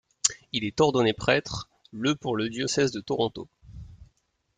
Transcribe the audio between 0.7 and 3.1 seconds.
ordonné prêtre le pour le diocèse de